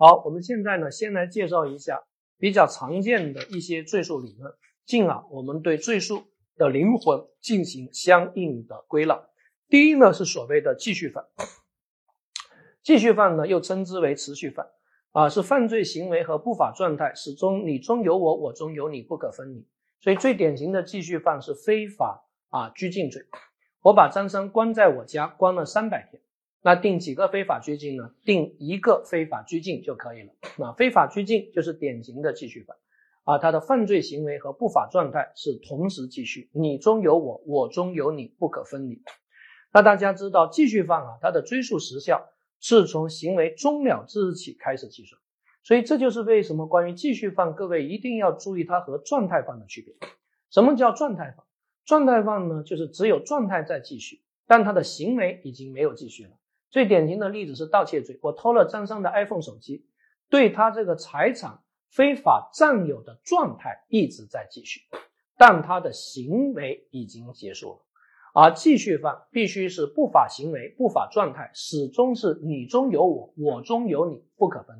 [0.00, 2.02] 好，我们现在呢，先来介绍一下
[2.38, 4.50] 比较常见的一些罪数理论，
[4.86, 6.22] 进而我们对罪数
[6.56, 9.28] 的灵魂进行相应的归纳。
[9.68, 11.26] 第一呢，是所谓的继续犯，
[12.82, 14.66] 继续犯呢又称之为持续犯，
[15.12, 19.68] 啊，是犯罪行为和不法状态始终你中有我，我中有你，不可分离。
[20.00, 23.26] 所以最典型的继续犯是非法啊拘禁罪。
[23.82, 26.22] 我把张三关在我家，关了三百天，
[26.62, 28.12] 那定几个非法拘禁呢？
[28.24, 30.32] 定一个非法拘禁就可以了。
[30.58, 32.76] 那非法拘禁就是典型的继续犯，
[33.24, 39.02] 啊，他的犯罪行为和不法状态是同时继续，你中有我，我中有你，不可分离。
[39.72, 42.28] 那大家知道继续犯啊，它的追诉时效
[42.60, 45.18] 是从行为终了之日起开始计算，
[45.62, 49.94] 所以这就是为什么关于继续犯，各位一定要注意它和状态犯的区别。
[50.50, 51.46] 什么叫状态犯？
[51.86, 56.30] 状态犯呢，就是只有状态在继续，但他的行为已经没有继续了。
[56.70, 59.86] 最典型的例子是盗窃罪，我偷了张三的 iPhone 手机，
[60.28, 61.58] 对他这个财产
[61.90, 64.80] 非法占有的状态一直在继续，
[65.36, 67.78] 但他的行为已经结束了。
[68.32, 74.76] 而继续犯必须是不法行为、不法状态始终是你中有我，我中有你，不可分。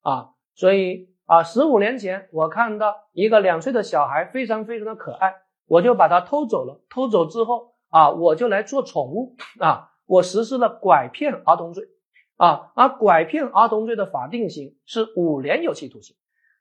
[0.00, 5.34] 啊，所以啊，十五年前我看到一个两岁的小孩非常非常的可爱。
[5.66, 11.88] 我就把他偷走了，偷走之后啊，我就来做宠物啊，我实施了拐骗儿童罪
[12.36, 16.16] 啊，而拐骗儿童罪的法定刑是五年有期徒刑，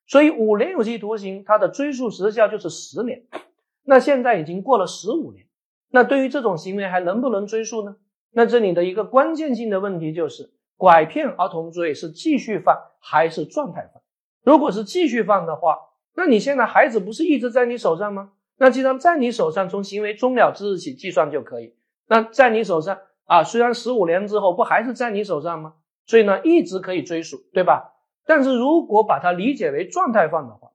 [0.07, 3.23] 所以五年有期徒刑它的追诉时效就是十年，
[3.83, 5.45] 那现在已经过了十五年，
[5.91, 7.97] 那对于这种行为还能不能追诉呢？
[8.31, 14.01] 那这里的一个关键性的问题就是，拐骗儿童罪是继续犯还是状态犯？
[14.43, 15.77] 如果是继续犯的话，
[16.15, 18.31] 那你现在孩子不是一直在你手上吗？
[18.57, 21.75] 那既然在你手上，从行为终了之日起计算就可以。
[22.07, 25.73] 那在你手上啊，虽然十五年之后不还是在你手上吗？
[26.05, 27.93] 所以呢，一直可以追溯，对吧？
[28.25, 30.71] 但是如果把它理解为状态犯的话，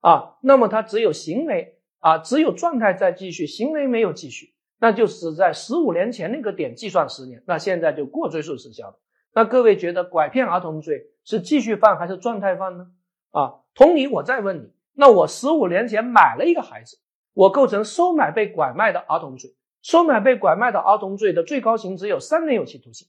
[0.00, 8.98] 啊，那么它只有行为啊，只有状态在继续，行为没有继续，那就是在十五年前那个点计算十年，那现在就过追溯时效了。
[9.34, 12.86] 那各位觉得拐骗儿童罪是继续犯还是状态犯呢？
[13.30, 16.98] 啊，同理，我再问你，那我十五年前买了一个孩子。
[17.34, 23.08] 我构成收买被拐卖的儿童罪，收买被拐卖的儿童罪的最高刑只有三年有期徒刑，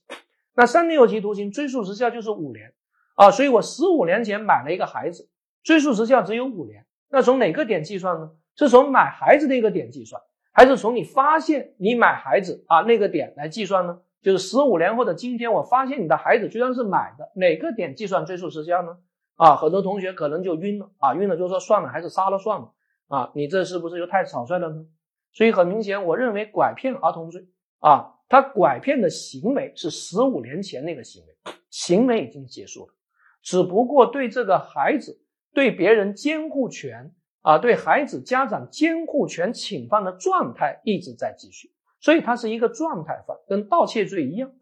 [0.54, 2.72] 那三年有期徒刑追诉时效就是五年
[3.14, 5.28] 啊，所以我十五年前买了一个孩子，
[5.62, 8.30] 追诉时效只有五年，那从哪个点计算呢？
[8.56, 10.20] 是从买孩子那个点计算，
[10.52, 14.00] 还是从你发现你买孩子啊那个点来计算呢？
[14.22, 18.98] 就是十五年后的今天，我发现你的孩子居然是买的，哪个点计算追诉时效呢？
[19.36, 22.72] 啊，很多同学可能就晕了啊，晕了就说算了，还是杀了算了。
[23.08, 24.84] 啊，你这是不是又太草率了呢？
[25.32, 27.46] 所以很明显，我认为拐骗儿童罪
[27.78, 32.94] 啊，他拐骗的行为是十五年前那个行为，行为已经结束了，
[33.42, 35.22] 只不过对这个孩子
[35.54, 44.52] 对别人监护权啊，对孩子家长监护权侵犯的状态一直在继续，所以它是一个状态犯，跟盗窃罪一样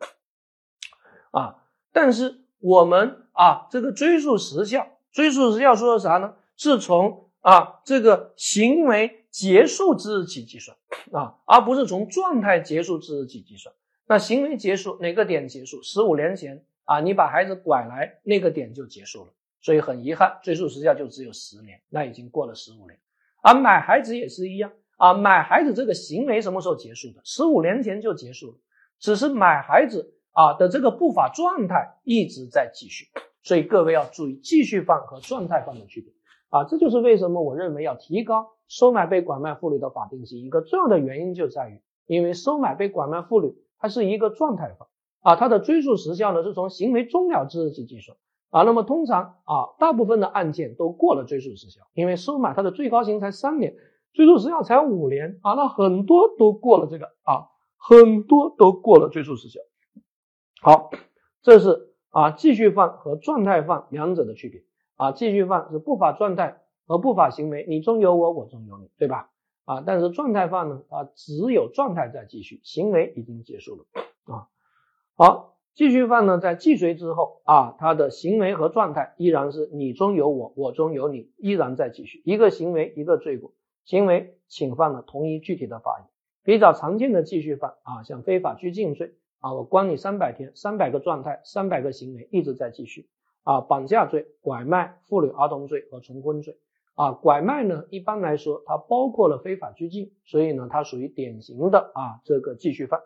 [1.30, 1.64] 啊。
[1.92, 6.34] 但是我们啊，这个追诉时效，追诉时效说的啥呢？
[6.56, 7.24] 是从。
[7.40, 10.76] 啊，这个行为结束之日起计算
[11.12, 13.72] 啊，而不是从状态结束之日起计算。
[14.08, 15.80] 那行为结束哪个点结束？
[15.80, 19.30] 十五年前啊，你把孩子拐来那个点就结束了。
[19.60, 22.98] 所以很遗憾，追诉时效就只有十年，那已经过了十五年。
[23.40, 27.20] 而买孩子也是一样啊，买孩子这个行为什么时候结束的？
[27.22, 28.54] 十五年前就结束了，
[28.98, 33.06] 只是买孩子啊的这个不法状态一直在继续。
[33.44, 36.12] 所以各位要注意继续犯和状态犯的区别。
[36.48, 44.88] 啊，这就是为什么我认为要提高收买被拐卖妇女的法定刑一个重要的原因就在于，因为收买被拐卖妇女它是一个状态犯
[45.22, 48.16] 啊，它的追诉时效呢是从行为终了之日起计算
[48.50, 48.62] 啊。
[48.62, 53.74] 那么通常啊，大部分的案件都过了追诉时效，因为收买它的最高刑才三年，
[54.12, 59.60] 追诉时效才五年啊，那很多都过了这个啊，很多都过了追诉时效。
[60.60, 60.90] 好，
[61.42, 64.62] 这是啊继续犯和状态犯两者的区别。
[64.96, 69.30] 啊，继续犯是不法状态和不法行为，你中有我，我中有你，对吧？
[69.66, 73.84] 啊，但是状态犯呢，啊，只有状态在继续，行为已经结束了
[74.24, 74.48] 啊。
[75.14, 83.52] 好，继续犯呢，在既遂之后啊，他的行为和状态依然是你中有我，我中有你，依然在继续，一个行为一个罪过，
[83.84, 86.08] 行为侵犯了同一具体的法益。
[86.42, 93.10] 比较常见的继续犯啊，像非法拘禁罪啊，我关你三百天，三百个状态，三百个行为一直在继续。
[93.44, 96.58] 啊，绑架罪、拐卖妇女儿童罪和重婚罪。
[96.98, 103.00] 啊，拐卖呢，一般来说它包括了非法拘禁，所以呢，它属于典型的啊这个继续犯。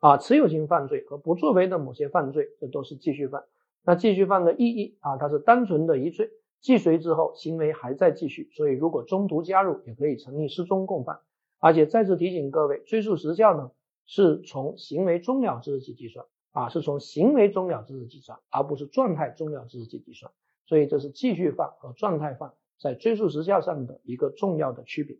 [0.00, 3.44] 啊，持有型犯罪和不作为的某些犯罪，这都是继续犯。
[3.86, 6.28] 那继续犯的意义啊，它是单纯的一罪，
[6.60, 11.20] 既遂之后行为还在继续，所以如果中途加入，也可以成立失踪共犯。
[11.58, 13.70] 而且再次提醒各位，追诉时效呢，
[14.04, 20.30] 是从行为终了之日起计算啊，是从行为终了之日计算，而不是状态终了之日起计算。
[20.66, 25.18] 所以这是继续犯和状态犯在追诉时效上的一个重要的区别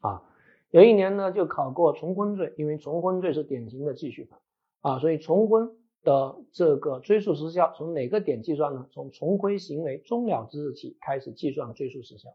[0.00, 0.22] 啊。
[0.70, 4.38] 有一年呢，就考过重婚罪，因为重婚罪是典型的继续犯
[4.82, 5.72] 啊，所以重婚
[6.04, 8.86] 的这个追诉时效从哪个点计算呢？
[8.92, 12.30] 从重婚行为终了之日起开始计算追诉时效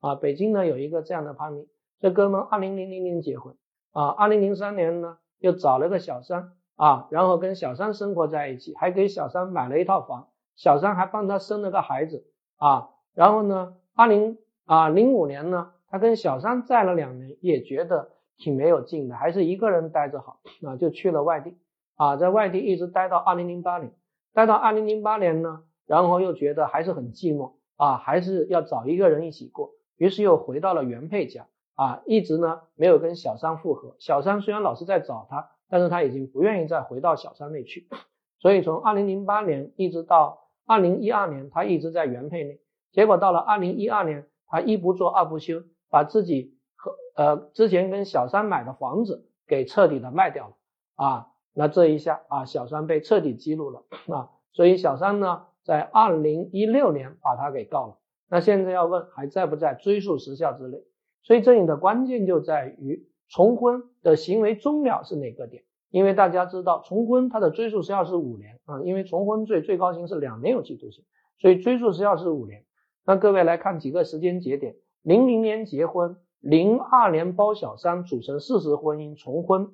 [0.00, 0.14] 啊。
[0.14, 1.66] 北京呢有一个这样的判例，
[1.98, 3.56] 这哥们二零零零年结婚
[3.92, 12.26] 啊，二零零三年呢又找了个小三啊，然后跟小三生活在一起，还给小三买了一套房，小三还帮他生了个孩子
[12.56, 15.72] 啊，然后呢，二零啊零五年呢。
[15.90, 21.56] 他跟小三在了两年，也觉得挺没有劲的，还是一个人待着好 啊，就去了外地
[21.96, 23.90] 啊，在外地一直待到二零零八年，
[24.34, 33.96] 待到二零零八年呢，然后又觉得还是很寂寞啊，还是要找一个人一起过，于是又回到了原配家啊，一直呢没有跟小三复合。
[33.98, 37.88] 小三虽然老是在找他，但是他已经不愿意再回到小三那去，
[38.40, 42.58] 所以从二零零八年一直到二零一二年，他一直在原配那，
[42.92, 45.62] 结果到了二零一二年，他一不做二不休。
[45.90, 50.54] 把自己和呃之前跟小三买的房子给彻底的卖掉了
[50.96, 57.96] 啊，那这一下啊小三被彻底激怒了啊，所以小三呢在二零一六年把他给告了，
[58.28, 60.84] 那现在要问还在不在追诉时效之内？
[61.22, 65.64] 所以这里的关键就在于重婚的行为终了是哪个点？
[65.88, 71.02] 因为大家知道重婚它的追诉时效是五年啊，因为重婚罪最高刑是两年有期徒刑，
[71.38, 72.66] 所以追诉时效是五年。
[73.08, 74.76] 那各位来看几个时间节点。
[75.00, 79.70] 零零年结婚，零二年包小三组成事实婚姻重婚，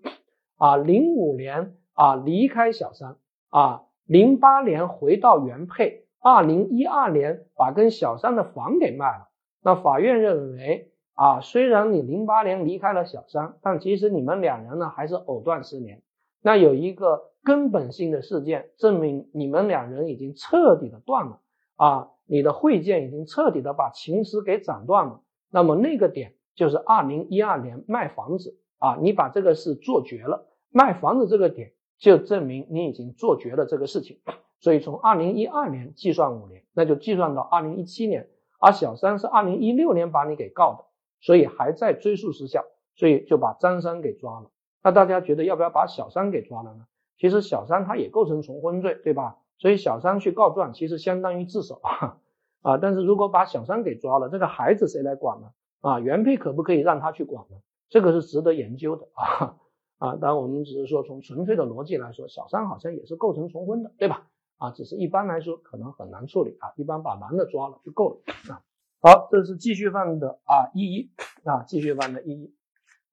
[0.56, 3.16] 啊，零五年啊离开小三，
[3.48, 9.28] 啊，零八年回到原配，二零一二年把跟小三的房给卖了。
[9.64, 16.02] 那法院认为啊，虽然你零八年离开了小三，但其实你们两人呢还是藕断丝连。
[16.40, 21.40] 那有一个根本性的事件证明你们两人已经彻底的断了
[21.74, 25.22] 啊，你的会见已经彻底的把情丝给斩断了。
[25.50, 34.18] 那么那个点就是二零一二年卖房子啊，你把这个事做绝了，卖房子这个点就证明你已经做绝了这个事情，
[34.60, 38.28] 所以从二零一二年计算五年，那就计算到二零一七年，
[38.58, 40.84] 而小三是二零一六年把你给告的，
[41.20, 42.64] 所以还在追诉时效，
[42.96, 44.50] 所以就把张三给抓了。
[44.82, 46.86] 那大家觉得要不要把小三给抓了呢？
[47.16, 49.38] 其实小三他也构成重婚罪，对吧？
[49.58, 51.80] 所以小三去告状其实相当于自首。
[51.82, 52.18] 啊
[52.62, 55.50] 啊，但是如果把小三给抓了，这个孩子谁来管呢？
[55.82, 57.58] 啊，原配可不可以让他去管呢？
[57.90, 59.56] 这个是值得研究的啊
[59.98, 60.16] 啊！
[60.16, 64.28] 当然，我们只是说从纯粹的逻辑来说，小三好像也是构成重婚的，对吧？
[64.56, 68.16] 啊，只是一般来说可能很难处理啊，一般把男的抓了就够了
[68.50, 68.62] 啊。
[69.02, 71.10] 好，这是继续犯的啊意义
[71.44, 72.54] 啊，继续犯的意义。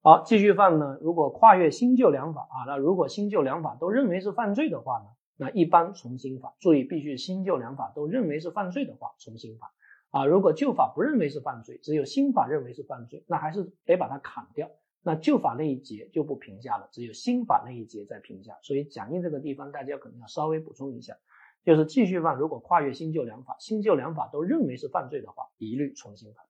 [0.00, 5.04] 好，继续犯呢，如果跨越新旧两法啊，那如果新旧两法都认为是犯罪的话呢？
[5.42, 9.74] 那一般从新法，注意必须新旧两法都认为是犯罪的话，从新法
[10.10, 10.24] 啊。
[10.24, 14.70] 如果旧法不认为是犯罪，只有新法认为是犯罪，那还是得把它砍掉。
[15.02, 18.56] 那旧法那一节就不评价了，只有新法那一节在评价。
[18.62, 21.16] 所以讲义这个地方大家可能要稍微补充一下，
[21.64, 26.46] 就是继续犯如果跨越新旧两法，新旧两法都认为是犯罪的话，一律从新法。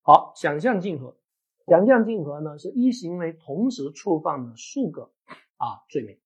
[0.00, 1.18] 好，想象竞合，
[1.66, 5.10] 想象竞合呢是一行为同时触犯了数个
[5.58, 6.16] 啊罪名。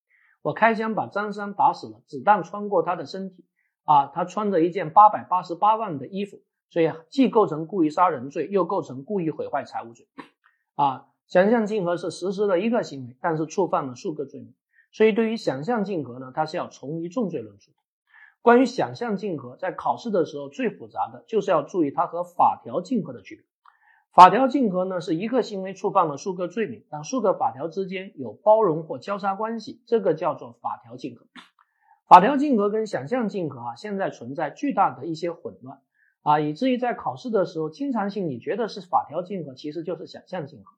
[0.46, 3.44] 我开枪把张三打死了，子弹穿过他的身体，
[3.82, 10.06] 啊，他穿着一件八百八十八万的衣服，所以既构成故意杀人罪，又构成故意毁坏财物罪，
[10.76, 14.54] 啊，想象竞合是实施了一个行为，但是触犯了数个罪名，
[14.92, 17.72] 所以对于想象竞合呢，它是要从一重罪论处。
[18.40, 23.44] 关于想象竞合，在考试的时候最复杂的就是要注意它和法条竞合的区别。
[24.12, 31.26] 法条竞合呢，是一个行为触犯了数个罪名，但数个法条之间有包容或交叉关系，这个叫做法条竞合。
[32.08, 35.80] 法条竞合跟想象竞合啊，现在存在巨大的一些混乱
[36.22, 40.72] 啊，以至于在考试的时候，经常性你觉得是法条竞合，其实就是想象竞合。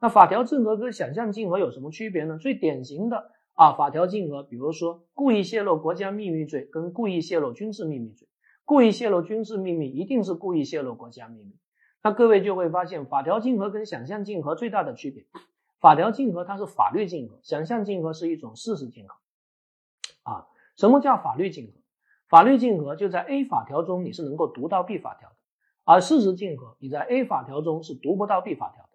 [0.00, 2.38] 那法条竞合跟想象竞合有什么区别呢？
[2.38, 8.26] 最典型的啊，法条竞合，比如说故意泄露国家秘密罪跟故意泄露军事秘密罪，
[8.64, 11.54] 故意泄露军事秘密一定是故意泄露国家秘密。
[12.02, 15.26] 那各位就会发现，法条竞合跟想象竞合最大的区别，
[15.80, 19.14] 法条竞合它是法律竞合，想象竞合是一种事实竞合。
[20.22, 21.72] 啊，什么叫法律竞合？
[22.28, 25.36] 法律竞合就在 A 法条中你是能够读到 B 法条的，
[25.84, 28.90] 而事实竞合你在 A 法条中是读不到 B 法条的。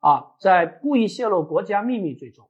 [0.00, 2.48] 啊，在故意泄露国家秘密罪中，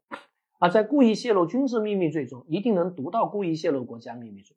[0.59, 4.57] 啊，在故意泄露军事秘密罪中一定能读到故意泄露国家秘密罪。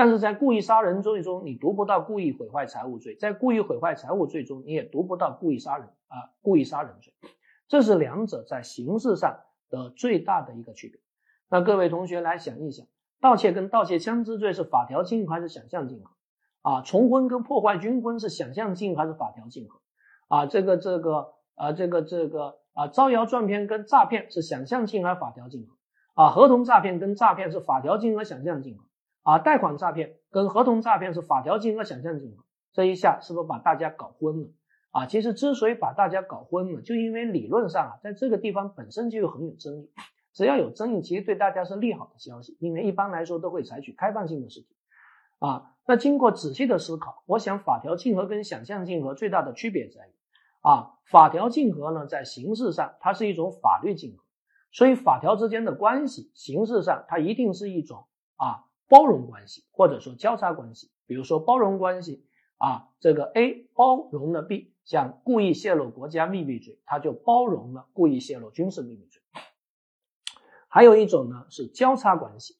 [0.00, 7.12] 但是在故意杀人罪中，你读不到故意毁坏财物罪，在故意毁坏财物罪中，你也读不到故意杀人啊，故意杀人罪，
[7.68, 10.98] 这是两者在形式上的最大的一个区别。
[11.50, 12.86] 那各位同学来想一想，
[13.20, 16.10] 盗窃跟盗窃枪支罪是法条竞合还是想象竞合？
[16.62, 19.82] 啊，重婚跟破坏军婚是想象竞合还是法条竞合？
[20.28, 25.74] 啊，这个这个啊，这个这个啊，招摇撞骗跟诈骗是想象竞合还是法条竞合？
[26.14, 28.84] 啊，合同诈骗跟诈骗是法条竞合想象竞合？
[29.22, 32.44] 啊，贷款诈骗跟合同诈骗是法条竞合想象竞合？
[32.72, 34.50] 这一下是不是把大家搞昏了？
[34.90, 39.90] 啊，其实之所以把大家搞昏了，就因为理论上啊，在这个地方本身就很有争议。
[40.32, 44.68] 只要有争议，其实对大家是利好的消息，因为一般来说都会采取开放性的试题。
[45.38, 50.12] 啊，那经过仔细的思考，我想法条竞合跟想象竞合最大的区别在于，
[50.60, 54.22] 啊，法条竞合呢，在形式上它是一种法律竞合，
[54.70, 60.90] 所以法条之间的关系形式上它一定是一种啊包容关系或者说交叉关系。
[61.06, 62.26] 比如说包容关系
[62.58, 69.22] 啊，这个 A 包容了 B，像故意泄露国家秘密罪，它就包容了故意泄露军事秘密罪。
[70.68, 72.56] 还有一种呢是交叉关系，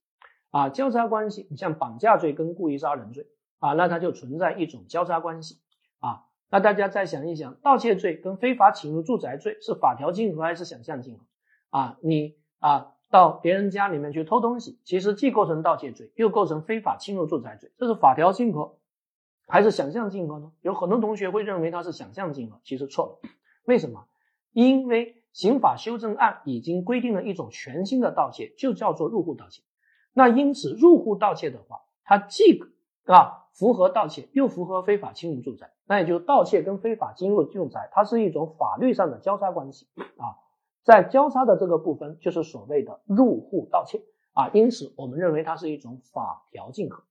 [0.51, 5.61] 啊，交叉关系，你像绑架罪跟故意杀人罪，啊，那它就存在一种交叉关系，
[6.01, 11.25] 啊，那大家再想一想，盗窃罪跟非法侵入住宅罪是法条竞合还是想象竞合？
[11.71, 18.77] 啊，你啊到别人家里面去偷东西，其实既构成盗窃罪，又构成非法侵入住宅罪，这是法条竞合
[19.47, 20.53] 还是想象竞合呢？
[20.63, 23.29] 有很多同学会认为它是想象竞合，其实错了，
[23.65, 24.07] 为什么？
[24.53, 25.17] 因为。
[25.33, 29.63] 刑法修正案已经规定了一种全新的盗窃，就叫做入户盗窃。
[30.13, 32.61] 那因此，入户盗窃的话，它既
[33.05, 35.71] 啊符合盗窃，又符合非法侵入住宅。
[35.87, 39.87] 那也就盗窃跟非法侵入住宅，它是一种法律上的交叉关系
[40.17, 40.35] 啊。
[40.83, 44.49] 在交叉的这个部分，就是所谓的入户盗窃啊。
[44.53, 47.03] 因此，我们认为它是一种法条竞合。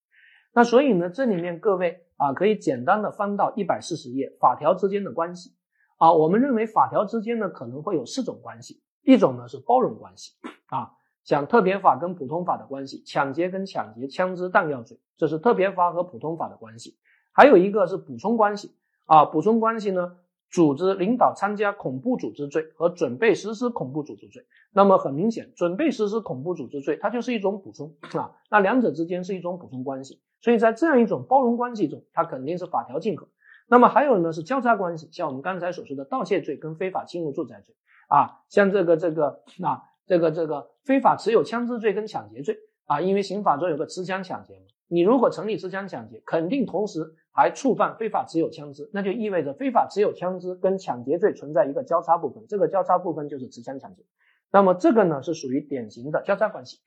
[0.53, 5.51] 那所以呢，这里面各位啊，可以简单的翻到一百四十页，法条之间的关系。
[5.97, 10.31] 啊，我们认为法条之间呢可能会有四种关系，一种呢是包容关系
[10.67, 10.93] 啊，
[11.25, 16.97] 像特别法跟普通法的关系，抢劫跟抢劫枪支弹药罪，这是特别法和普通法的关系。
[17.33, 20.15] 还有一个是补充关系啊，补充关系呢，
[20.51, 24.43] 组织领导参加恐怖组织罪和准备实施恐怖组织罪。
[24.73, 33.27] 那么很明显，准备实施恐怖组织罪它就是一种补充啊，那两者之间是一种补充关系，所以在这样一种包容关系中，它肯定是法条竞合。
[33.67, 37.75] 那么还有呢是交叉关系，像我们刚才所说的盗窃罪跟非法侵入住宅罪
[38.07, 54.03] 啊，像这个这个啊这个这个非法持有枪支罪跟抢劫罪啊，因为刑法中有个持枪抢劫嘛，你如果成立持枪抢劫，肯定同时还触犯非法持有枪支，那就意味着非法持有枪支跟抢劫罪存在一个交叉部分，这个交叉部分就是持枪抢劫，
[54.51, 56.79] 那么这个呢是属于典型的交叉关系。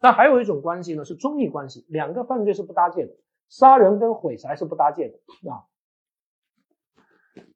[0.00, 3.14] 那还有一种关系呢是中立关系，两个犯罪是不搭界的，
[3.48, 5.64] 杀人跟毁财是不搭界的啊。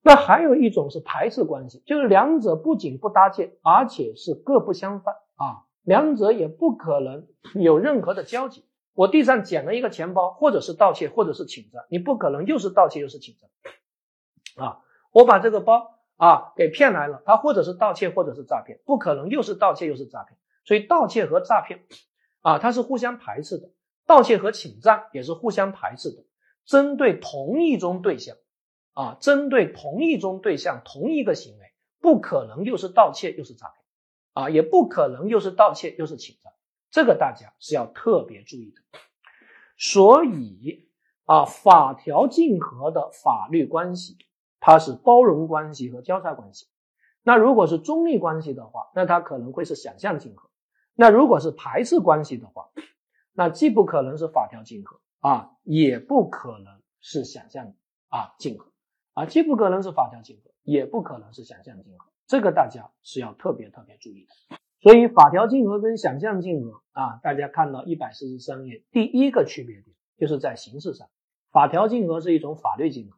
[0.03, 8.65] 那还有一种是排斥关系，就是两者不仅不搭界，而且是各不相犯啊，两者也不可能有任何的交集。
[8.95, 14.81] 我地上捡了一个钱包，或者是盗窃，或者是侵占，你不可能又是盗窃又是侵占啊。
[15.13, 20.39] 我把这个包啊给骗来了，他或者是盗窃，或者是诈骗，不可能又是盗窃又是诈骗。
[20.65, 21.85] 所以盗窃和诈骗
[22.41, 23.71] 啊，它是互相排斥的，
[24.07, 26.25] 盗窃和侵占也是互相排斥的，
[26.65, 28.37] 针对同一种对象。
[28.95, 33.83] 啊，针对同一种对象，同一个行为，不可能又是盗窃又是诈骗，
[34.35, 36.53] 啊，也不可能又是盗窃又是侵占，
[36.93, 38.81] 这个大家是要特别注意的。
[39.77, 40.89] 所以
[41.25, 44.17] 啊，法条竞合的法律关系，
[44.61, 46.67] 它是包容关系和交叉关系。
[47.25, 50.51] 那如果是中立关系的话，那它可能会是想象竞合。
[50.95, 52.69] 那如果是排斥关系的话，
[53.33, 57.73] 那既不可能是法条竞合啊，也不可能是想象
[58.09, 58.71] 啊竞合。
[59.15, 64.59] 啊，既不可能是法条竞合，也不可能是想象竞合，这个大家是要特别特别注意的。
[64.83, 71.09] 所以，法条竞合跟想象竞合啊，大家看到一百四十三页第一个区别点，就是在形式上，
[71.53, 73.17] 法条竞合是一种法律竞合，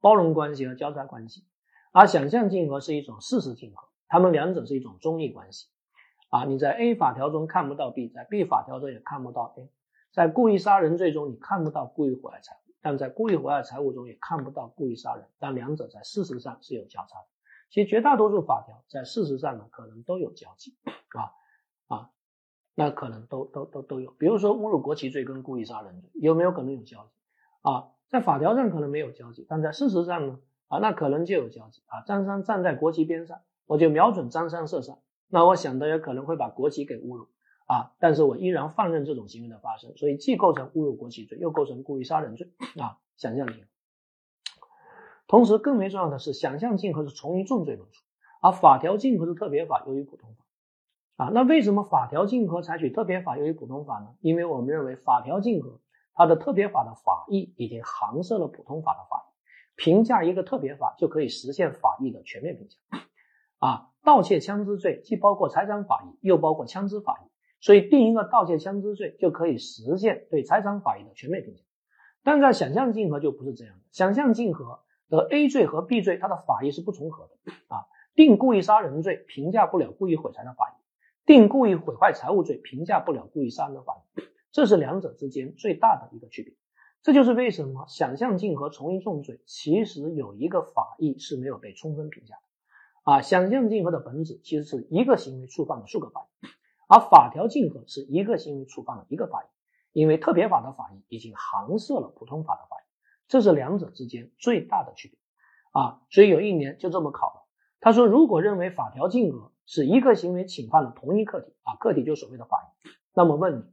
[0.00, 1.42] 包容关系和交叉关系，
[1.90, 5.66] 而想象竞合是一种事实竞合，它们两者是一种中立关系。
[6.28, 9.68] 啊，你在 A 法条中看不到 B，在 B 法条中也看不到 A，
[10.12, 12.72] 在故意杀人罪中你看不到故意毁坏财物。
[12.80, 17.26] 但在故意毁坏财物中也看不到故意杀人，但两者在事实上是有交叉的。
[17.70, 20.76] 其实绝大多数法条在事实上呢，可能都有交集
[21.08, 21.32] 啊
[21.88, 22.10] 啊，
[22.74, 24.12] 那可能都都都都有。
[24.12, 27.10] 比如说侮辱国旗罪跟故意杀人罪有没有可能有交集
[27.62, 27.90] 啊？
[28.08, 32.02] 在法条上可能没有交集，但在事实上呢啊，那可能就有交集啊。
[32.02, 37.28] 张三站在国旗边上，我就瞄准张三射杀，那我想的也可能会把国旗给侮辱
[37.66, 43.73] 啊，但是我依然放任这种行为的发生，所以既构成侮辱国旗罪，又构成故意杀人罪啊，想象竞合。
[45.26, 48.02] 同时，更为重要的是，想象竞合是从一重罪论处，
[48.40, 51.30] 而法条竞合是特别法优于普通法啊。
[51.32, 54.14] 那为什么法条竞合采取特别法优于普通法呢？
[54.20, 55.80] 因为我们认为法条竞合
[56.14, 59.34] 它的特别法的法益已经搪塞了普通法的法益。
[59.76, 62.76] 评价一个特别法就可以实现法益的全面评价
[63.58, 63.90] 啊！
[64.04, 71.62] 盗窃枪支罪既包括财产法益，又包括枪支法益，所以定一个盗窃枪支罪就可以实现对财产法益的全面评价。
[72.22, 74.78] 但在想象竞合就不是这样的，想象竞合
[75.16, 77.86] 的 A 罪和 B 罪，它的法益是不重合的啊！
[78.14, 80.82] 定故意杀人罪评价不了故意毁财的法益，
[81.26, 86.54] 定故意毁坏财物罪评价不了故意杀人的法益，这是两者之间最大的一个区别。
[87.02, 93.20] 这就是为什么想象竞合从一重罪其实有一个法益是没有被充分评价的啊！
[93.20, 96.46] 想象竞合的本质其实是一个行为触犯了数个法益，
[96.88, 99.46] 而法条竞合是一个行为触犯了一个法益，
[99.92, 102.83] 因为特别法的法益已经搪塞了普通法的法益，
[103.28, 105.18] 这是两者之间最大的区别
[105.72, 106.00] 啊！
[106.10, 107.46] 所以有一年就这么考了，
[107.80, 113.64] 他说如果认为法条竞合是一个行为侵犯了同一客体啊，客体就所谓的法益，那么问你。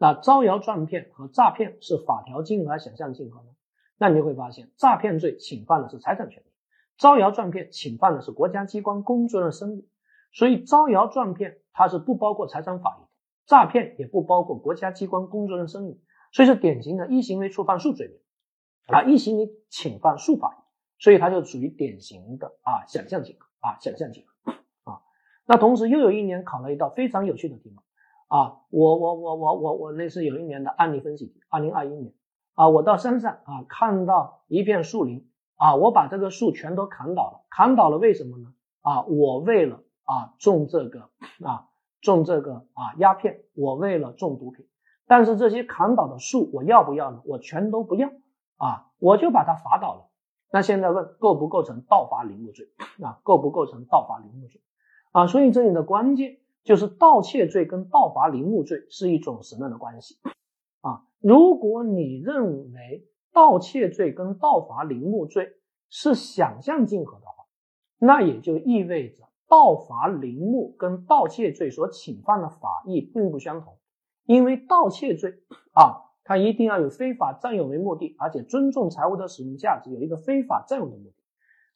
[0.00, 3.48] 那招摇撞骗和诈骗是法条竞合还是想象竞合呢？
[3.98, 6.46] 那你就会发现，诈骗罪侵犯的是财产权利，
[6.96, 9.88] 招摇撞骗侵犯的是国家机关工作人员的声誉。
[10.32, 13.08] 所以招摇撞骗它是不包括财产法益的，
[13.46, 16.00] 诈骗也不包括国家机关工作人员声誉，
[16.32, 18.16] 所以是典型的一行为触犯数罪名
[18.88, 20.64] 啊，一行为侵犯数法，
[20.98, 24.52] 所以它就属于典型的啊想象竞合啊想象竞合
[24.90, 25.00] 啊。
[25.46, 27.82] 那同时又有一年考了一道非常有趣的题目。
[28.28, 32.12] 啊，我我我我我我那是有一年的案例分析题，二零二一年
[32.52, 38.52] 啊，我到山上啊，看到一片树林啊，我把这个树全都砍倒了，砍倒了为什么呢？
[38.82, 41.08] 啊，我为了啊种这个
[41.42, 41.70] 啊
[42.02, 44.68] 种这个啊鸦片，我为了种毒品，
[45.06, 47.22] 但是这些砍倒的树我要不要呢？
[47.24, 48.10] 我全都不要
[48.58, 50.10] 啊，我就把他罚倒了。
[50.52, 52.68] 那现在问构不构成盗伐林木罪
[53.02, 53.18] 啊？
[53.24, 54.60] 构不构成盗伐林木罪
[55.12, 55.26] 啊？
[55.26, 56.38] 所以这里的关键。
[56.64, 60.16] 就是盗窃罪跟盗伐林木罪是一种什么样的关系
[60.82, 61.06] 啊？
[61.18, 65.54] 如果你认为盗窃罪跟盗伐林木罪
[65.88, 67.46] 是想象竞合的话，
[67.98, 73.78] 那也就意味着盗伐林木跟盗窃罪所侵犯的法益并不相同。
[74.26, 75.40] 因为盗窃罪
[75.72, 81.14] 啊，它一定要有非法占有为目的，而且尊重财物的使用价值，有一个非法占有的目的。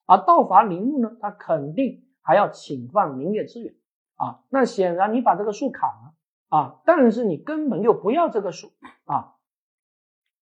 [0.04, 3.74] 而盗伐林木呢，它肯定还要侵犯林业资源。
[4.16, 6.14] 啊，那显然你把这个树砍了
[6.50, 8.72] 啊，但是你根本就不要这个树
[9.06, 9.36] 啊，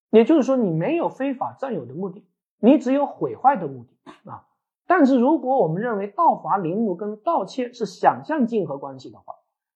[0.09, 2.27] 也就是说你没有非法占有的目的，
[2.59, 4.45] 你只有毁坏的目的啊。
[4.87, 9.35] 但是如果我们认为盗伐林木跟盗窃是想象竞合关系的话，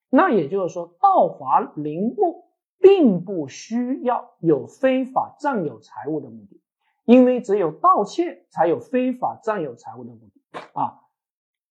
[0.09, 2.44] 那也就是说盗伐林木
[2.79, 6.61] 并不需要有非法占有财物的目的，
[7.05, 11.01] 因为只有盗窃才有非法占有财物的目的啊。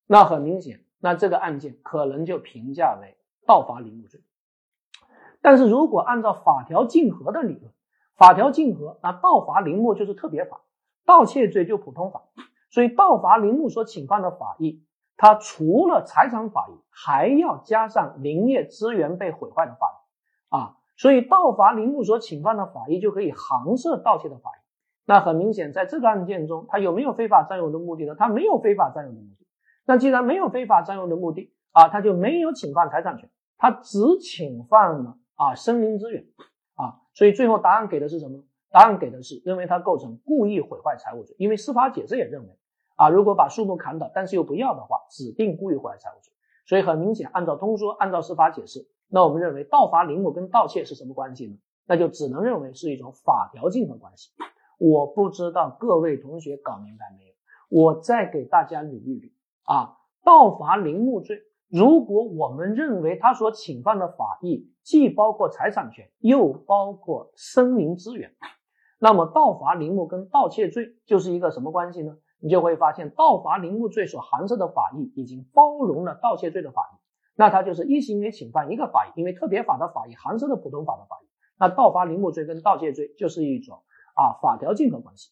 [0.07, 0.81] 那很明显。
[1.01, 4.23] 那这个案件可能就评价为盗伐林木罪，
[5.43, 7.71] 但是如果按照法条竞合的理论，
[8.17, 10.63] 法条竞合，那盗伐林木就是特别法，
[11.05, 12.23] 盗窃罪就普通法，
[12.71, 14.83] 所以盗伐林木所侵犯的法益，
[15.19, 24.61] 它除了财产法益，还要加上林业资源被毁坏的法益啊，所以盗伐林木所侵犯的法益就可以搪塞盗窃的法益。
[25.07, 28.15] 那很明显，在这个案件中，他有没有非法占有的目的呢？
[28.19, 29.47] 他没有非法占有的目的。
[29.87, 33.29] 那既然没有非法占有的目的啊，他就没有侵犯财产权，
[33.59, 36.25] 他只侵犯了啊森林资源
[36.75, 38.43] 啊，所以最后答案给的是什么？
[38.71, 42.59] 答案给的是认为他构成故意毁坏财物罪，因为司法解释也认为
[42.97, 46.33] 啊，如果把树木砍倒，但是又不要的话，指定故意毁坏财物罪。
[46.67, 51.57] 所以很明显，按照通说，按照司法解释，那我们认为盗伐林木跟盗窃是什么关系呢？
[51.87, 54.31] 那就只能认为是一种法条竞合关系。
[54.79, 57.35] 我不知道各位同学搞明白没有？
[57.69, 59.31] 我再给大家捋一捋。
[59.65, 68.31] 啊，盗伐林木罪，如果我们认为他所侵犯的法益既包括财产权，又包括森林资源，
[68.99, 72.17] 那么盗伐林木跟盗窃罪就是一个什么关系呢？
[72.41, 76.97] 你就会发现，盗伐林木罪所含涉的法益已经包容了盗窃罪的法益，
[77.37, 81.27] 那它就是一行为侵犯一个法益，因为特别法的法益含涉了普通法的法益，
[81.59, 83.83] 那盗伐林木罪跟盗窃罪就是一种
[84.15, 85.31] 啊法条竞合关系。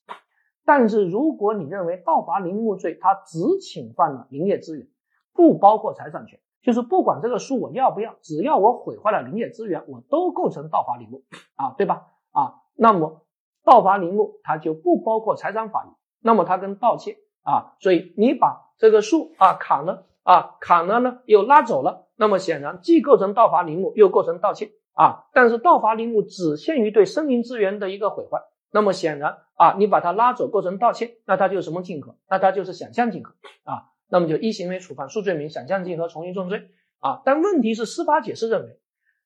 [0.64, 4.86] 但是，如果你认为盗伐林木罪它只侵犯了林业资源，
[5.32, 11.24] 不包括财产权，就是不管这个树我要不要，只要我毁坏了林业资源，我都构成盗伐林木
[11.56, 12.06] 啊，对吧？
[12.30, 13.26] 啊，那么
[13.64, 15.88] 盗伐林木它就不包括财产法益，
[16.20, 25.24] 那么它跟盗窃啊，所以你把这个树啊砍了啊，砍了呢又拉走了，那么显然既构成盗伐林木，又构成盗窃啊。
[25.32, 32.16] 但是盗伐林木只限于对森林资源的一个毁坏，那么显然啊，你把它拉走构成盗窃，那它就是什么竞合？
[32.28, 33.90] 那它就是想象竞合啊。
[34.08, 37.22] 那么就一行为处犯数罪名想象竞合从一重罪啊。
[37.24, 38.78] 但问题是司法解释认为，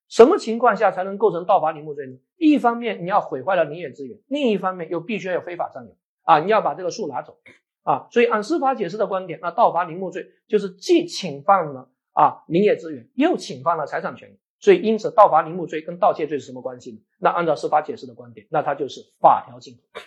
[0.09, 2.19] 什么情况下才能构成盗伐林木罪呢？
[2.37, 7.37] 一方面你要毁坏了林业资源，另一方面又必须要有非法占有啊，你要把这个树拿走。
[7.87, 14.37] 啊，所以按司法解释的观点，那盗伐林木罪就是既侵犯了啊林业资源，又侵犯了财产权。
[14.59, 16.99] 所以因此，盗伐林木罪跟盗窃罪是什么关系呢？
[17.21, 20.01] 那按照司法解释的观点，那它就是法条竞合。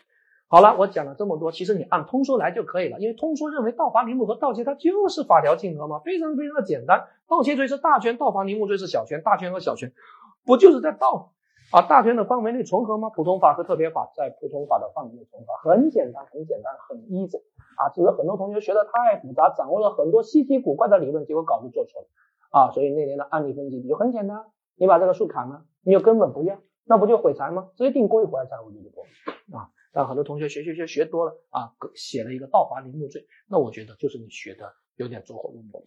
[0.49, 7.07] 好了，我讲了这么多，其实你按通说来就可以了，因为通说认为盗伐林木和盗窃它就是法条竞合嘛，非常非常的简单。
[7.29, 9.93] 盗窃罪是大圈，盗伐林木罪是小圈，大圈和小圈
[10.43, 11.31] 不就是在盗？
[11.71, 13.09] 啊，大圈的范围内重合吗？
[13.11, 17.39] 普通法和特别法在普通法的范围内重合，很简单，很简单，很 easy
[17.79, 17.87] 啊！
[17.95, 22.07] 只是很多同学学的太复杂，掌握了很多稀奇古怪的理论，结果稿子做错了
[22.51, 22.71] 啊！
[22.71, 27.69] 所以那年的案例分析就很简单，你把这个树砍了，你又根本不要，那不就毁财吗？
[27.77, 29.05] 直接定故意毁坏财物就过
[29.57, 29.71] 啊！
[29.93, 35.81] 但很多同学学学学学多了啊，写了一个盗伐林木罪，那我觉得就是你学的有点走火入魔。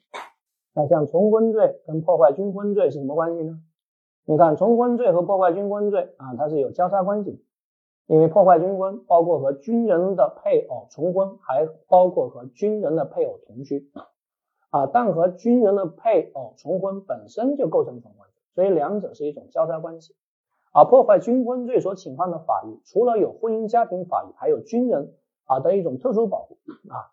[0.75, 3.61] 那像重婚罪跟破坏军婚罪是什么关系呢？
[4.25, 7.39] 你看，重婚罪和破坏军婚罪啊，它是有交叉关系的。
[8.07, 13.91] 因为破坏军婚包括和军人的配偶重婚，还包括和军人的配偶同居
[14.71, 14.87] 啊。
[14.93, 20.15] 但和军人的配偶重婚本身就构成重婚罪，所以两者是一种交叉关系。
[20.73, 26.57] 而破坏军婚罪所侵犯的法益，除了有婚姻家庭法益，还有军人啊的一种特殊保护
[26.89, 27.13] 啊。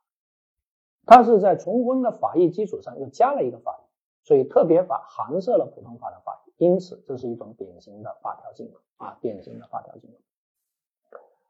[1.05, 3.83] 它是在重婚的法益基础上又加了一个法益，
[4.25, 6.53] 所以特别法含摄了普通法的法益。
[6.57, 10.17] 因此，这是一种典型的法条竞合啊，典型的法条竞合。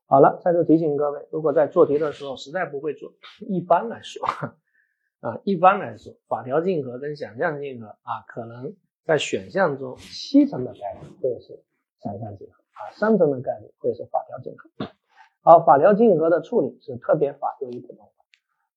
[0.10, 3.14] 好了，再次提醒各位，如果在做题的时候实在不会做，
[3.48, 4.26] 一般来说
[5.22, 11.64] 啊，一般来说，法条竞合跟想象竞合啊，可能在选项中七成的概率会是
[12.02, 14.88] 想象竞合啊，三成的概率会是法条竞合。
[15.42, 18.26] 好，法条竞合的处理是特别法优于普通法，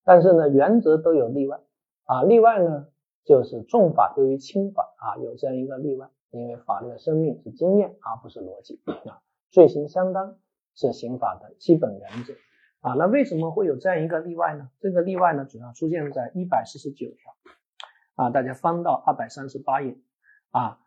[0.03, 1.59] 但是呢，原则都有例外
[2.05, 2.85] 啊，例外呢
[3.25, 6.09] 就是重法优于轻法啊，有这样一个例外。
[6.29, 9.21] 因为法律的生命是经验，而不是逻辑啊。
[9.51, 10.39] 罪行相当
[10.75, 12.33] 是刑法的基本原则
[12.81, 12.93] 啊。
[12.93, 14.69] 那为什么会有这样一个例外呢？
[14.79, 17.35] 这个例外呢，主要出现在一百四十九条
[18.15, 18.29] 啊。
[18.29, 19.97] 大家翻到二百三十八页
[20.51, 20.79] 啊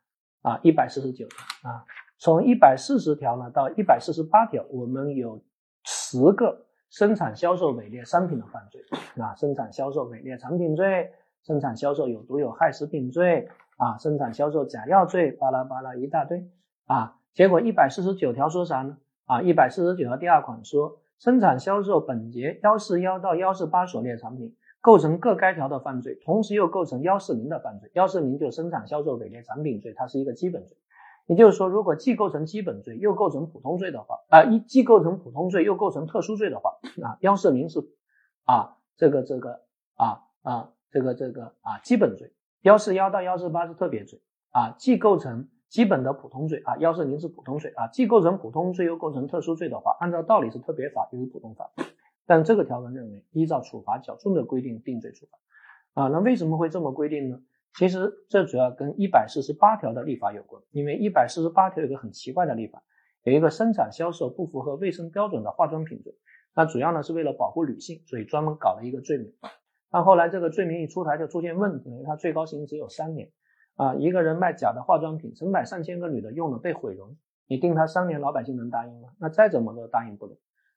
[0.42, 1.84] 啊，一百四十九条啊。
[2.18, 5.42] 从一百四十条呢到一百四十八条，我们有
[5.84, 8.82] 十个生产销售伪劣商品的犯罪
[9.22, 13.48] 啊，生产销售伪劣产品罪，生产销售有毒有害食品罪。
[13.78, 16.50] 啊，生产销售假药罪，巴拉巴拉一大堆
[16.86, 18.96] 啊，结果一百四十九条说啥呢？
[19.26, 27.90] 啊，一百四十九条第二款说，生产销售本节幺四幺到幺四八所列产品，构成各该条的犯罪，同时又构成幺四零的犯罪。
[27.94, 30.76] 幺四零就生产销售伪劣产品罪，它是一个基本罪。
[31.26, 36.70] 也就是说，如果既构成基本罪，又构成普通罪的话，啊，一既构成普通罪，又构成特殊罪的话，
[37.02, 37.80] 啊，幺四零是
[38.44, 39.62] 啊，这个这个
[39.96, 42.32] 啊啊，这个这个啊，基本罪。
[42.62, 44.20] 幺四幺到幺四八是特别罪
[44.52, 51.70] 啊，既构成基本的普通罪啊，幺四零是普通罪啊，既构成普通罪又构成特殊罪的话，按照道理是特别法优于普通法，
[52.26, 57.40] 但这个条文认为依照处罚较重的规定定罪处罚啊，那为什么会这么规定呢？
[57.78, 62.82] 其实这主要跟一百四十八条的立法有关，因为一百四十八条有个很奇怪的立法，
[63.24, 66.14] 有一个生产销售不符合卫生标准的化妆品罪，
[66.54, 69.34] 那主要呢是为了保护女性，所以专门搞了一个罪名。
[69.90, 73.30] 但后来这个罪名一出台就出现问题，因为它最高刑只有三年
[73.76, 79.10] 啊，一个人卖假的化妆品，成百上千个女的用了被毁容，你定他三年，老百姓能答应吗？
[79.18, 80.36] 那再怎么都答应不了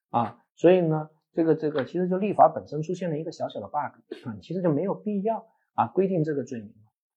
[0.09, 0.37] 啊。
[0.55, 6.73] 所以呢，这个这个其实就立法本身出现了一个小小的 bug 啊，其实就没有必要啊规定这个罪名。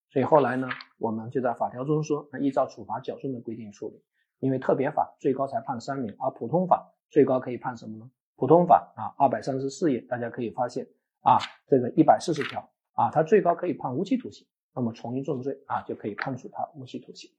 [0.09, 0.67] 所以后来呢，
[0.99, 4.01] 我们就在法条中说，依照处罚较重的规定处理，
[4.39, 8.09] 因为特别法最高才判三年，而普通法最高可以判什么呢？
[8.35, 10.87] 普通法啊，二百三十四页，大家可以发现。
[11.25, 17.31] 啊，这个一百四十条啊，它最高可以判无期徒刑，那么从一重罪啊，就可以判处他无期徒刑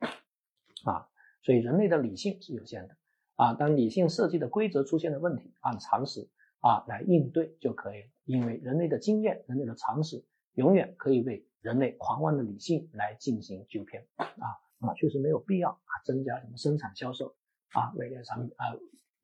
[0.85, 1.09] 啊。
[1.43, 2.97] 所以人类的理性是有限的
[3.37, 6.29] 啊，当理性设计的规则出现了问题，按常识
[6.61, 8.09] 啊来应对就可以了。
[8.25, 14.27] 因为人类的经验、人类的常识永远可以为人类狂妄的理性来进行纠偏啊
[14.79, 17.35] 啊，确实没有必要啊增加什么生产销售
[17.73, 18.73] 啊伪劣产品啊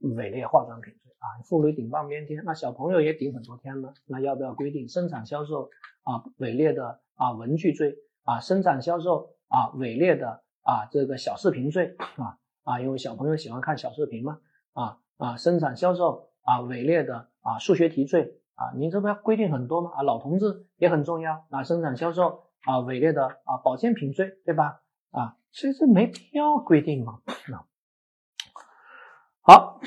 [0.01, 1.13] 伪劣化妆品罪。
[1.21, 3.93] 啊，妇女顶半边天，那小朋友也顶很多天了。
[4.07, 5.69] 那要不要规定生产销售
[6.03, 14.39] 啊伪劣的啊文具罪啊，生产销售啊伪劣的啊这个小视频罪啊啊，因为小朋友喜欢看小视频嘛
[14.73, 19.91] 啊啊，生产销售啊伪劣的啊数学题罪啊，你这不要规定很多吗？
[19.95, 24.81] 啊，老同志也很重要啊，生产销售啊，伪劣的啊，保健品罪，对吧？
[25.11, 27.21] 啊，其实没必要规定嘛。
[27.53, 27.69] 啊
[29.51, 29.81] 好，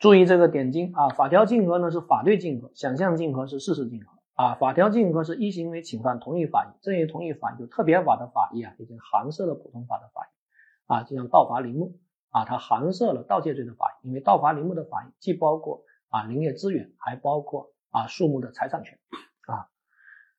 [0.00, 4.56] 注意这个点睛啊，法条竞合呢是法对竞合，想象竞合是事实竞合啊。
[4.56, 18.98] 法条竞合是一行为侵犯同一法益，这一同一法益就特别法的法益啊，已经含涉了普通法的法益啊，就像盗伐林木啊，它含涉了盗窃罪的法益，因为盗伐林木的法益既包括啊林业资源，还包括啊树木的财产权
[19.46, 19.68] 啊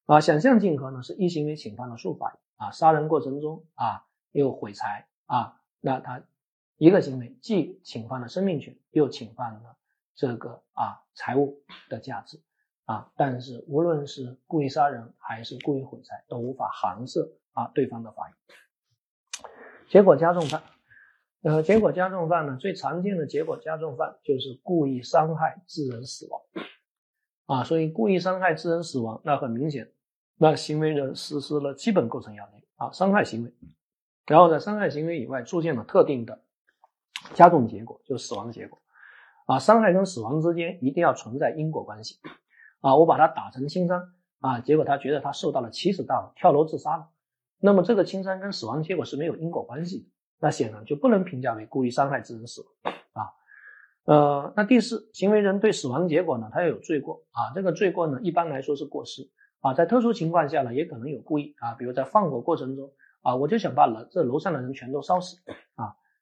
[0.08, 0.20] 啊。
[0.20, 6.22] 想象竞合呢是一行为侵犯了数法益啊，杀人过程中啊又毁财啊，那他。
[6.78, 9.78] 一个行为既侵犯了生命权，又侵犯了
[10.16, 12.40] 这个啊财物的价值
[12.86, 18.34] 啊，但是无论是故意杀人还是故意毁财，都无法含摄啊对方的法益。
[19.90, 20.62] 结果加重犯，
[21.42, 26.42] 呃，结果加重犯呢，最常见的结果加重犯就是故意伤害致人死亡
[27.48, 29.92] 啊，所以故意伤害致人死亡，那很明显，
[30.36, 33.52] 那行为人实施了基本构成要件啊，伤害行为，
[34.28, 36.44] 然后在伤害行为以外出现了特定的。
[37.34, 38.80] 加重结果就是死亡结果，
[39.46, 42.20] 啊，伤害跟死亡之间一定要存在因果关系，
[42.82, 47.10] 啊，我把他打成轻伤，啊，结果他觉得他受到了奇耻大辱跳楼自杀了，
[47.60, 50.06] 那么这个轻伤跟死亡结果是没有因果关系的，
[50.40, 53.34] 那显然就不能评价为故意伤害致人死亡，啊，
[54.06, 62.90] 呃，那第四，行为人对死亡结果呢，他要有罪过，啊，这个罪过呢，一般来说是过失，啊，在特殊情况下呢，也可能有故意，啊，比如在放火过程中，
[63.22, 65.38] 啊，我就想把楼这楼上的人全都烧死，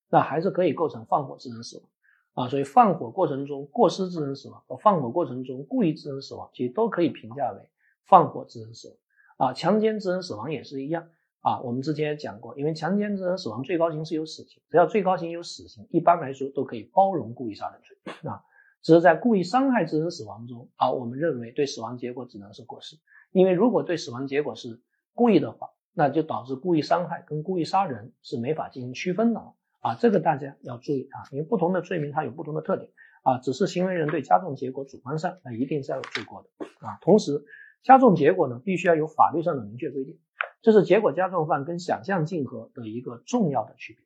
[0.09, 1.87] 那还是可以构成放火致人死亡
[2.33, 7.69] 啊，所以放火过程中过失致人死亡和放火过程中故意致人死亡，其实都可以评价为
[8.05, 8.89] 放火致人死
[9.37, 9.53] 亡啊。
[9.53, 11.07] 强奸致人死亡也是一样
[11.39, 11.61] 啊。
[11.61, 18.43] 我们之前也讲过，因为强奸致人死亡最高刑是有死刑，只要最高刑有死刑，一般来说都可以包容故意杀人罪啊。
[18.81, 22.97] 只是在故意伤害致人死亡中啊，我们认为对死亡结果只能是过失，
[23.31, 24.79] 因为如果对死亡结果是
[25.13, 29.41] 故意的话，那就导致故意伤害跟故意杀人是没法进行区分的。
[29.85, 32.89] 啊，这个大家要注意啊，因为不同的罪名它有不同的特点
[33.21, 36.97] 啊，只是行为人对加重结果主观上那一定是要有罪过的啊。
[37.03, 37.45] 同时，
[37.83, 40.17] 加重结果呢，必须要有法律上的明确规定，
[40.63, 44.03] 这是结果加重犯跟想象竞合的一个重要的区别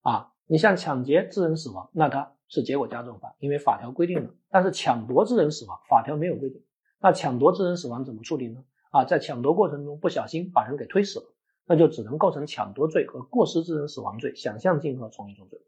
[0.00, 0.32] 啊。
[0.48, 6.64] 你像抢劫致人死亡，那它是结果加重犯，因为法条规定了；但是抢夺致人死亡，法条没有规定。
[7.00, 8.64] 那抢夺致人死亡怎么处理呢？
[8.90, 11.26] 啊，在抢夺过程中不小心把人给推死了。
[11.66, 15.60] 那就只能构成抢夺罪和过失致人死亡罪，想象竞合从一重罪。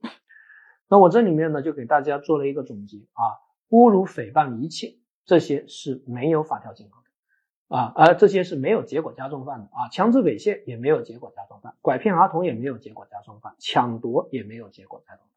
[0.89, 3.23] 那我这里面呢，就给大家做了一个总结啊，
[3.71, 15.31] 侮辱、诽谤、遗弃这些是没有法条竞合的啊，而这些是没有结果加重犯的啊，强制猥亵也没有结果加重犯，拐骗儿童也没有结果加重犯，抢夺也没有结果加重犯。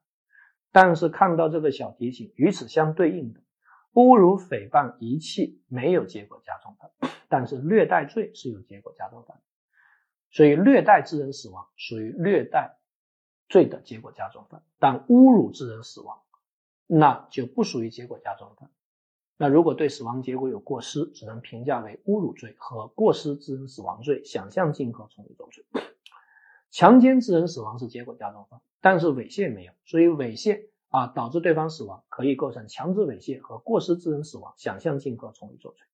[0.74, 3.40] 但是看到这个小提醒，与此相对应的，
[3.94, 9.40] 侮辱、诽谤、遗弃没有结果加重犯，但是虐待罪是有结果加重犯。
[10.38, 12.78] 所以虐待致人死亡属于虐待
[13.50, 16.20] 罪的结果加重犯，但侮辱致人死亡
[16.86, 18.70] 那就不属于结果加重犯。
[19.36, 25.66] 那如果对死亡结果有过失，只能评价为侮辱罪和过失致人死亡罪想象竞合从一重罪。
[26.70, 35.88] 强奸致人死亡是结果加重犯，但是猥亵没有，所以猥亵啊导致对方死亡可以构成强制猥亵和过失致人死亡想象竞合从一重罪。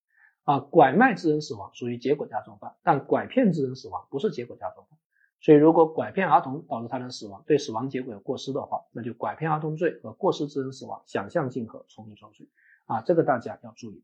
[0.43, 4.99] 啊，拐卖致人死亡属于结果加重犯，但拐骗致人死亡不是结果加重犯。
[5.39, 12.47] 所以，如果拐骗儿童导致他人死亡，对死亡结果有过失的话，那就拐骗儿童罪和过失致人死亡想象竞合从一重罪。
[12.85, 14.03] 啊，这个大家要注意。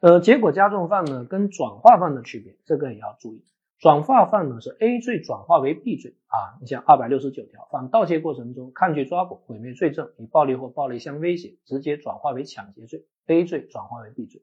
[0.00, 3.44] 呃，结果加重犯呢，跟转化犯的区别，这个也要注意。
[3.78, 14.42] 转化犯呢是 A 罪转化为 B 罪啊，你像二百六十九条，犯盗窃过程中抗拒抓捕、毁灭罪证，以暴力或暴力相威胁，直接转化为抢劫罪，A 罪转化为 B 罪。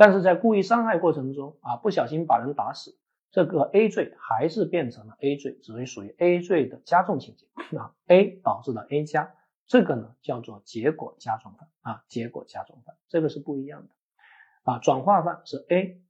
[0.00, 2.98] 但是在故意伤害过程中啊，不小心把人打死，
[3.30, 7.44] 这个 A 罪还是变成了 A 罪，只为属于 A 罪的加重情节。
[7.68, 9.34] 那 A 导致了 A 加，
[9.66, 13.90] 这个呢叫做结果加重犯啊，结果加重犯，这个是不一样的
[14.72, 14.78] 啊。
[14.78, 16.00] 转化犯是 A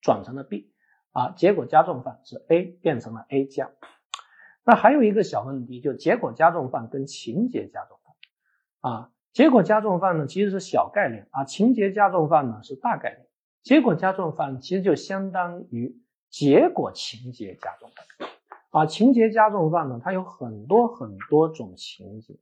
[0.00, 0.72] 转成了 B
[1.12, 3.70] 啊，结果加重犯是 A 变成了 A 加。
[4.64, 13.28] 那还有一个小问题，就结果加重犯跟情节加重犯啊，结果加重犯呢其实是小概念啊，情节加重犯呢是大概念。
[13.64, 15.96] 结果加重犯其实就相当于
[16.28, 18.28] 结果情节加重犯
[18.70, 22.34] 啊，情节加重犯呢，它有很多很多种情节。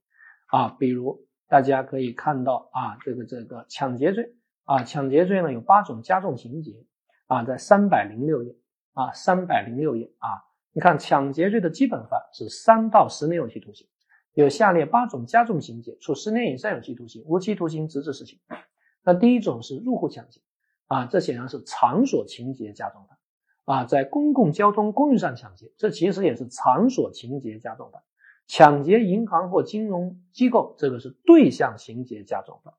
[0.46, 4.34] 啊，比如大家可以看到啊，这个这个抢劫罪。
[4.64, 6.72] 啊，抢劫罪呢有八种加重情节。
[7.26, 8.56] 啊，在三百零六页。
[8.94, 10.12] 啊，三百零六页。
[10.18, 13.86] 啊，你看抢劫罪的基本犯是三到十年有期徒刑，
[14.32, 18.40] 有下列八种加重情节，处十年以上有期徒刑、无期徒刑、直至死刑。
[19.04, 20.40] 那第一种是入户抢劫，
[20.92, 23.18] 啊，这显然是场所情节加重犯，
[23.64, 28.02] 啊，在公共交通工具上抢劫，这其实也是场所情节加重犯。
[28.46, 32.74] 抢劫银行或金融机构，这个是对象情节加重犯，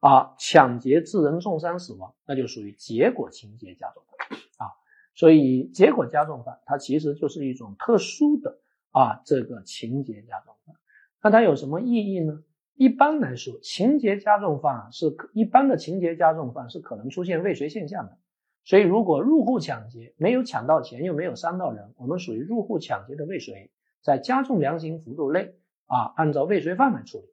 [0.00, 4.72] 啊，抢劫致人重伤死亡，那就属于结果情节加重犯，啊，
[5.14, 8.58] 所以结果加重犯它其实就是一种特殊的
[8.90, 10.76] 啊这个情节加重犯，
[11.22, 12.42] 那它有什么意义呢？
[12.76, 18.18] 一般来说，情节加重犯是可一般的情节加重犯是可能出现未遂现象的，
[18.64, 23.70] 所以如果入户抢劫没有抢到钱又没有伤到人，我们属于入户抢劫的未遂。
[24.02, 25.54] 在加重量刑幅度内
[25.86, 27.24] 啊，按照未遂犯来处理。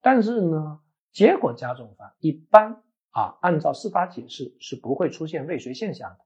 [0.00, 0.78] 但是呢，
[1.10, 6.18] 结果加重犯一般啊，按照司法解释是不会出现未遂现象的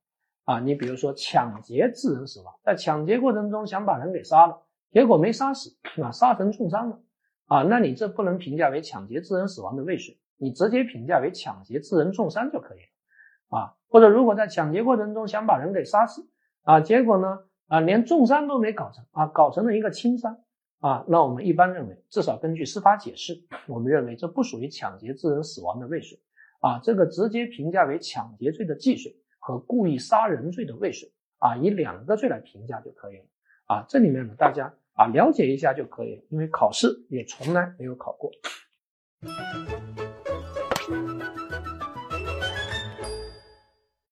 [0.45, 0.61] 啊。
[0.61, 4.61] 你比如说抢劫致人死亡，在抢劫过程中想把人给杀了，
[4.91, 7.01] 结果没杀死啊，杀成重伤了
[7.47, 13.75] 啊，那你这不能评价为抢劫致人死亡的未遂，你直接评价为抢劫致人重伤就可以了啊。
[13.89, 16.29] 或者如果在抢劫过程中想把人给杀死
[16.63, 17.41] 啊，结果呢？
[17.67, 20.37] 啊，连重伤都没搞成啊，搞成了一个轻伤
[20.81, 26.21] 啊，那我们一般认为，至少根据司法解释，我们认为这不属于抢劫致人死亡的未遂
[26.61, 33.25] 啊，这个直接评价为抢劫罪的既遂和故意杀人罪的未遂啊，以两个罪来评价就可以了
[33.67, 38.31] 啊，这里面呢，大家啊了解一下就可以了，因为考试也从来没有考过。